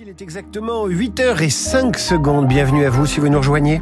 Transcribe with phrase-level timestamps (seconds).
[0.00, 2.48] Il est exactement 8h05 secondes.
[2.48, 3.80] Bienvenue à vous si vous nous rejoignez.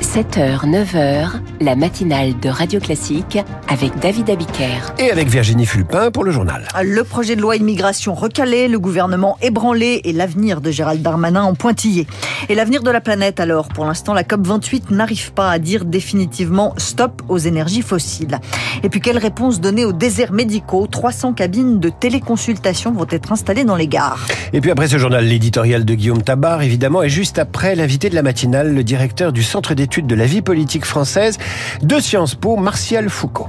[0.00, 3.38] 7h, 9h, la matinale de Radio Classique
[3.68, 4.94] avec David Abiker.
[4.98, 6.66] Et avec Virginie Fulpin pour le journal.
[6.82, 11.54] Le projet de loi immigration recalé, le gouvernement ébranlé et l'avenir de Gérald Darmanin en
[11.54, 12.06] pointillé.
[12.48, 16.74] Et l'avenir de la planète alors Pour l'instant, la COP28 n'arrive pas à dire définitivement
[16.76, 18.38] stop aux énergies fossiles.
[18.82, 20.86] Et puis quelle réponse donner aux déserts médicaux?
[20.86, 24.26] 300 cabines de téléconsultation vont être installées dans les gares.
[24.52, 28.14] Et puis après ce journal, l'éditorial de Guillaume Tabar, évidemment, et juste après l'invité de
[28.14, 31.38] la matinale, le directeur du Centre d'études de la vie politique française
[31.82, 33.48] de Sciences Po, Martial Foucault.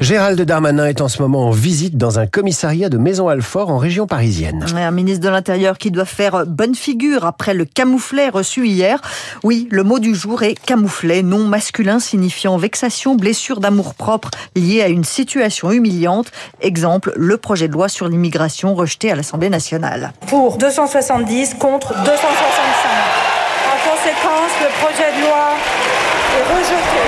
[0.00, 4.06] Gérald Darmanin est en ce moment en visite dans un commissariat de Maison-Alfort en région
[4.06, 4.64] parisienne.
[4.74, 8.98] Un ministre de l'Intérieur qui doit faire bonne figure après le camouflet reçu hier.
[9.44, 14.88] Oui, le mot du jour est camouflet, nom masculin signifiant vexation, blessure d'amour-propre liée à
[14.88, 16.32] une situation humiliante.
[16.62, 20.14] Exemple, le projet de loi sur l'immigration rejeté à l'Assemblée nationale.
[20.28, 22.08] Pour 270 contre 265
[24.32, 25.56] le projet de loi
[26.36, 27.04] est rejeté.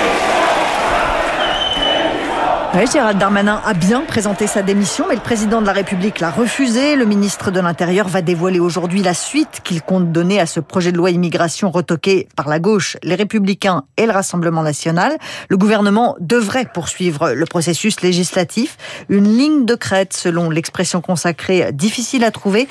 [2.91, 6.95] Gérald Darmanin a bien présenté sa démission, mais le président de la République l'a refusé.
[6.95, 10.91] Le ministre de l'Intérieur va dévoiler aujourd'hui la suite qu'il compte donner à ce projet
[10.91, 15.17] de loi immigration retoqué par la gauche, les Républicains et le Rassemblement national.
[15.49, 18.77] Le gouvernement devrait poursuivre le processus législatif.
[19.07, 22.67] Une ligne de crête, selon l'expression consacrée, difficile à trouver.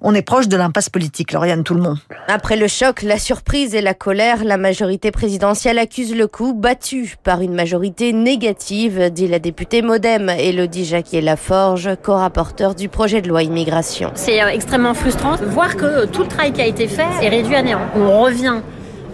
[0.00, 1.98] On est proche de l'impasse politique, Lauriane, tout le monde.
[2.28, 7.16] Après le choc, la surprise et la colère, la majorité présidentielle accuse le coup, battu
[7.24, 13.44] par une majorité négative, dit la députée Modem, Elodie Jacquier-Laforge, co-rapporteur du projet de loi
[13.44, 14.10] immigration.
[14.16, 17.28] C'est euh, extrêmement frustrant de voir que tout le travail qui a été fait est
[17.28, 17.82] réduit à néant.
[17.94, 18.56] On revient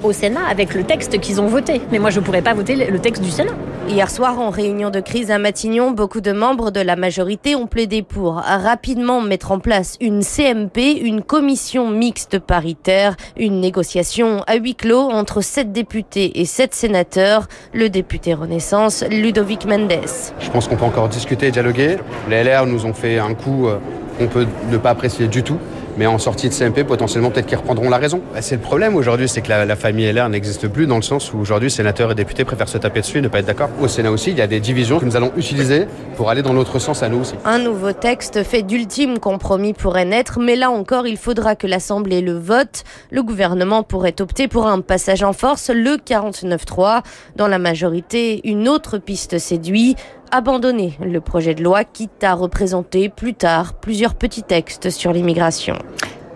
[0.02, 1.82] au Sénat avec le texte qu'ils ont voté.
[1.90, 3.52] Mais moi, je ne pourrais pas voter le texte du Sénat.
[3.88, 7.66] Hier soir, en réunion de crise à Matignon, beaucoup de membres de la majorité ont
[7.66, 14.54] plaidé pour rapidement mettre en place une CMP, une commission mixte paritaire, une négociation à
[14.54, 17.48] huis clos entre sept députés et sept sénateurs.
[17.74, 19.92] Le député Renaissance, Ludovic Mendes.
[20.38, 21.96] Je pense qu'on peut encore discuter et dialoguer.
[22.30, 23.78] Les LR nous ont fait un coup euh,
[24.18, 25.58] qu'on peut ne pas apprécier du tout
[25.96, 28.20] mais en sortie de CMP, potentiellement, peut-être qu'ils reprendront la raison.
[28.32, 31.32] Bah, c'est le problème aujourd'hui, c'est que la, famille LR n'existe plus dans le sens
[31.32, 33.70] où aujourd'hui, sénateurs et députés préfèrent se taper dessus et ne pas être d'accord.
[33.80, 35.86] Au Sénat aussi, il y a des divisions que nous allons utiliser
[36.16, 37.34] pour aller dans l'autre sens à nous aussi.
[37.44, 42.20] Un nouveau texte fait d'ultime compromis pourrait naître, mais là encore, il faudra que l'Assemblée
[42.20, 42.84] le vote.
[43.10, 47.02] Le gouvernement pourrait opter pour un passage en force, le 49-3.
[47.36, 49.96] Dans la majorité, une autre piste séduit
[50.32, 55.76] abandonner le projet de loi, quitte à représenter plus tard plusieurs petits textes sur l'immigration.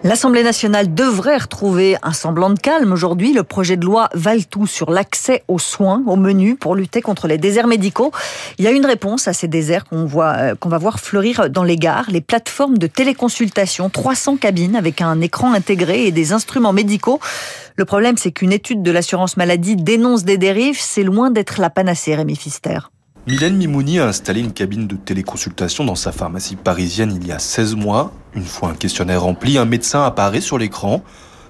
[0.05, 3.33] L'Assemblée nationale devrait retrouver un semblant de calme aujourd'hui.
[3.33, 4.09] Le projet de loi
[4.49, 8.13] tout sur l'accès aux soins, au menu pour lutter contre les déserts médicaux.
[8.59, 11.51] Il y a une réponse à ces déserts qu'on voit, euh, qu'on va voir fleurir
[11.51, 12.09] dans les gares.
[12.09, 17.19] Les plateformes de téléconsultation, 300 cabines avec un écran intégré et des instruments médicaux.
[17.75, 20.79] Le problème, c'est qu'une étude de l'assurance maladie dénonce des dérives.
[20.79, 22.79] C'est loin d'être la panacée, Rémi Fister.
[23.29, 27.41] Mylène Mimouni a installé une cabine de téléconsultation dans sa pharmacie parisienne il y a
[27.41, 28.13] 16 mois.
[28.35, 31.03] Une fois un questionnaire rempli, un médecin apparaît sur l'écran.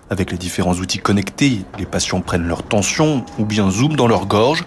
[0.09, 4.25] Avec les différents outils connectés, les patients prennent leur tension ou bien zooment dans leur
[4.25, 4.65] gorge.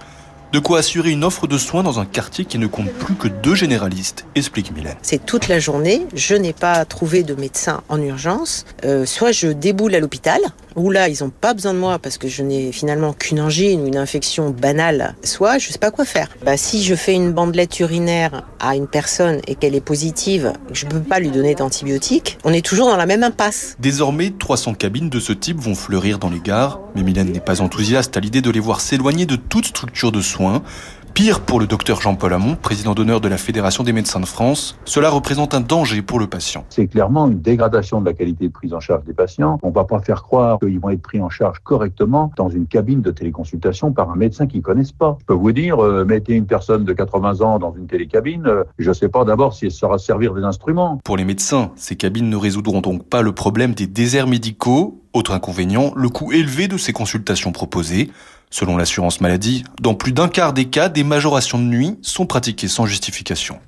[0.52, 3.28] De quoi assurer une offre de soins dans un quartier qui ne compte plus que
[3.28, 4.96] deux généralistes, explique Mylène.
[5.02, 8.66] C'est toute la journée, je n'ai pas trouvé de médecin en urgence.
[8.84, 10.42] Euh, soit je déboule à l'hôpital,
[10.80, 13.82] où là ils n'ont pas besoin de moi parce que je n'ai finalement qu'une angine
[13.82, 16.30] ou une infection banale, soit je ne sais pas quoi faire.
[16.46, 20.86] Bah, si je fais une bandelette urinaire à une personne et qu'elle est positive, je
[20.86, 23.76] ne peux pas lui donner d'antibiotiques, on est toujours dans la même impasse.
[23.80, 27.62] Désormais, 300 cabines de ce type vont fleurir dans les gares, mais Mylène n'est pas
[27.62, 30.64] enthousiaste à l'idée de les voir s'éloigner de toute structure de soins
[31.20, 34.80] Pire pour le docteur Jean-Paul Hamon, président d'honneur de la Fédération des médecins de France,
[34.86, 36.64] cela représente un danger pour le patient.
[36.70, 39.60] C'est clairement une dégradation de la qualité de prise en charge des patients.
[39.62, 42.68] On ne va pas faire croire qu'ils vont être pris en charge correctement dans une
[42.68, 45.18] cabine de téléconsultation par un médecin qu'ils connaissent pas.
[45.20, 48.64] Je peux vous dire, euh, mettez une personne de 80 ans dans une télécabine, euh,
[48.78, 51.02] je ne sais pas d'abord si elle saura servir des instruments.
[51.04, 55.02] Pour les médecins, ces cabines ne résoudront donc pas le problème des déserts médicaux.
[55.12, 58.10] Autre inconvénient, le coût élevé de ces consultations proposées.
[58.52, 62.68] Selon l'assurance maladie, dans plus d'un quart des cas, des majorations de nuit sont pratiquées
[62.68, 63.60] sans justification.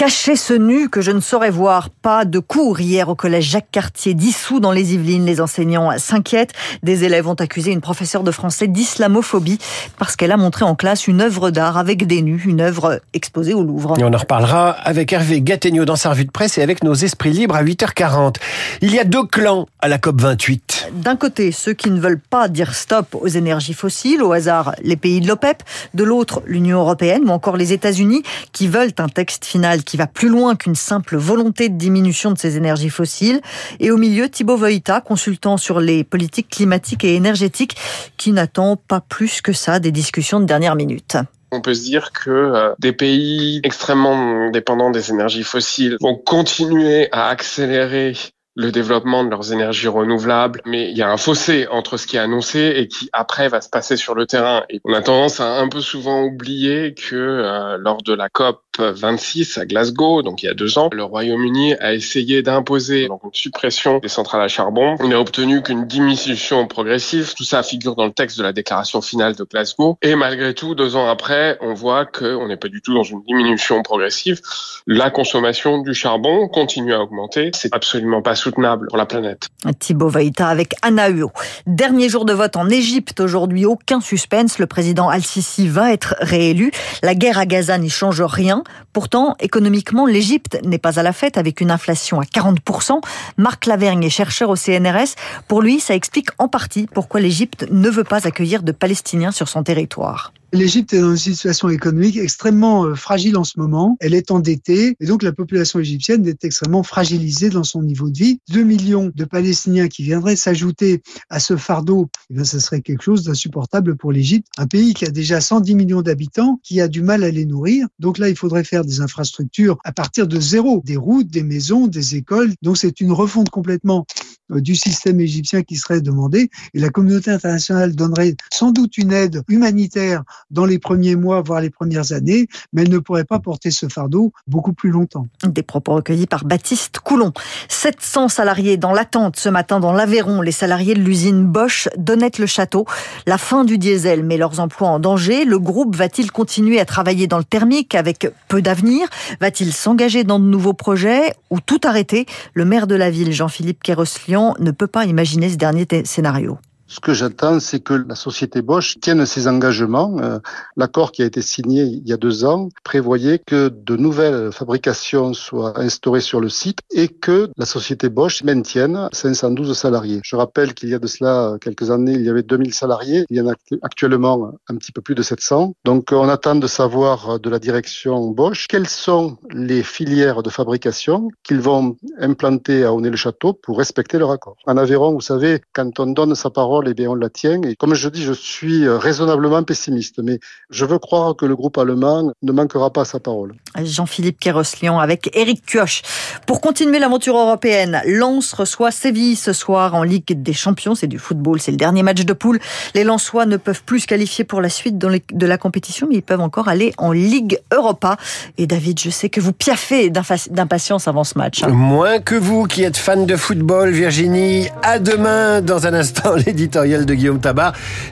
[0.00, 1.90] Cacher ce nu que je ne saurais voir.
[1.90, 5.26] Pas de cours hier au collège Jacques Cartier, dissous dans les Yvelines.
[5.26, 6.54] Les enseignants s'inquiètent.
[6.82, 9.58] Des élèves ont accusé une professeure de français d'islamophobie
[9.98, 13.52] parce qu'elle a montré en classe une œuvre d'art avec des nus, une œuvre exposée
[13.52, 13.98] au Louvre.
[13.98, 16.94] Et on en reparlera avec Hervé Gattegno dans sa revue de presse et avec nos
[16.94, 18.36] esprits libres à 8h40.
[18.80, 20.92] Il y a deux clans à la COP 28.
[20.94, 24.96] D'un côté, ceux qui ne veulent pas dire stop aux énergies fossiles, au hasard les
[24.96, 25.62] pays de l'OPEP.
[25.94, 28.22] De l'autre, l'Union européenne ou encore les États-Unis
[28.52, 32.38] qui veulent un texte final qui va plus loin qu'une simple volonté de diminution de
[32.38, 33.40] ces énergies fossiles.
[33.78, 37.76] Et au milieu, Thibaut Voïta, consultant sur les politiques climatiques et énergétiques,
[38.16, 41.16] qui n'attend pas plus que ça des discussions de dernière minute.
[41.52, 47.08] On peut se dire que euh, des pays extrêmement dépendants des énergies fossiles vont continuer
[47.10, 48.14] à accélérer
[48.56, 52.16] le développement de leurs énergies renouvelables, mais il y a un fossé entre ce qui
[52.16, 54.64] est annoncé et qui après va se passer sur le terrain.
[54.68, 58.62] Et on a tendance à un peu souvent oublier que euh, lors de la COP
[58.78, 63.18] 26 à Glasgow, donc il y a deux ans, le Royaume-Uni a essayé d'imposer une
[63.32, 64.96] suppression des centrales à charbon.
[65.00, 67.34] On n'a obtenu qu'une diminution progressive.
[67.34, 69.98] Tout ça figure dans le texte de la déclaration finale de Glasgow.
[70.02, 73.22] Et malgré tout, deux ans après, on voit qu'on n'est pas du tout dans une
[73.26, 74.40] diminution progressive.
[74.86, 77.50] La consommation du charbon continue à augmenter.
[77.54, 79.48] C'est absolument pas soutenable pour la planète.
[79.78, 81.30] Thibaut Vaïta avec Anna Huo.
[81.66, 84.58] Dernier jour de vote en Égypte aujourd'hui, aucun suspense.
[84.58, 86.72] Le président Al-Sisi va être réélu.
[87.02, 88.59] La guerre à Gaza n'y change rien.
[88.92, 93.00] Pourtant, économiquement, l'Égypte n'est pas à la fête avec une inflation à 40%.
[93.36, 95.14] Marc Lavergne est chercheur au CNRS.
[95.48, 99.48] Pour lui, ça explique en partie pourquoi l'Égypte ne veut pas accueillir de Palestiniens sur
[99.48, 100.32] son territoire.
[100.52, 103.96] L'Égypte est dans une situation économique extrêmement euh, fragile en ce moment.
[104.00, 108.18] Elle est endettée et donc la population égyptienne est extrêmement fragilisée dans son niveau de
[108.18, 108.40] vie.
[108.48, 113.02] Deux millions de Palestiniens qui viendraient s'ajouter à ce fardeau, eh bien, ce serait quelque
[113.02, 117.02] chose d'insupportable pour l'Égypte, un pays qui a déjà 110 millions d'habitants, qui a du
[117.02, 117.86] mal à les nourrir.
[118.00, 121.86] Donc là, il faudrait faire des infrastructures à partir de zéro, des routes, des maisons,
[121.86, 122.52] des écoles.
[122.62, 124.04] Donc c'est une refonte complètement
[124.50, 129.42] du système égyptien qui serait demandé et la communauté internationale donnerait sans doute une aide
[129.48, 133.70] humanitaire dans les premiers mois, voire les premières années, mais elle ne pourrait pas porter
[133.70, 135.26] ce fardeau beaucoup plus longtemps.
[135.44, 137.32] Des propos recueillis par Baptiste Coulon.
[137.68, 140.42] 700 salariés dans l'attente ce matin dans l'Aveyron.
[140.42, 142.86] Les salariés de l'usine Bosch d'Honnête-le-Château.
[143.26, 145.44] La fin du diesel met leurs emplois en danger.
[145.44, 149.08] Le groupe va-t-il continuer à travailler dans le thermique avec peu d'avenir?
[149.40, 152.26] Va-t-il s'engager dans de nouveaux projets ou tout arrêter?
[152.54, 156.58] Le maire de la ville, Jean-Philippe Kéroslian, ne peut pas imaginer ce dernier scénario.
[156.90, 160.16] Ce que j'attends, c'est que la société Bosch tienne ses engagements.
[160.18, 160.40] Euh,
[160.76, 165.32] l'accord qui a été signé il y a deux ans prévoyait que de nouvelles fabrications
[165.32, 170.20] soient instaurées sur le site et que la société Bosch maintienne 512 salariés.
[170.24, 173.24] Je rappelle qu'il y a de cela quelques années, il y avait 2000 salariés.
[173.30, 175.74] Il y en a actuellement un petit peu plus de 700.
[175.84, 181.28] Donc on attend de savoir de la direction Bosch quelles sont les filières de fabrication
[181.44, 184.56] qu'ils vont implanter à Honnay-le-Château pour respecter leur accord.
[184.66, 187.62] En Aveyron, vous savez, quand on donne sa parole, et bien on la tient.
[187.62, 190.38] Et comme je dis, je suis euh, raisonnablement pessimiste, mais
[190.70, 193.54] je veux croire que le groupe allemand ne manquera pas à sa parole.
[193.82, 196.02] Jean-Philippe Kéroslian avec Eric Kioch.
[196.46, 200.94] Pour continuer l'aventure européenne, Lens reçoit Séville ce soir en Ligue des Champions.
[200.94, 202.58] C'est du football, c'est le dernier match de poule.
[202.94, 206.22] Les Lensois ne peuvent plus se qualifier pour la suite de la compétition, mais ils
[206.22, 208.16] peuvent encore aller en Ligue Europa.
[208.58, 211.62] Et David, je sais que vous piaffez d'impatience avant ce match.
[211.62, 211.68] Hein.
[211.68, 214.68] Moins que vous qui êtes fan de football, Virginie.
[214.82, 216.36] À demain dans un instant,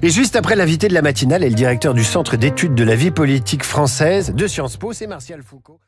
[0.03, 2.95] Et juste après l'invité de la matinale et le directeur du Centre d'études de la
[2.95, 5.81] vie politique française de Sciences Po, c'est Martial Foucault.